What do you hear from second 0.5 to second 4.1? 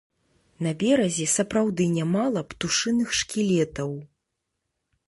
На беразе сапраўды нямала птушыных шкілетаў.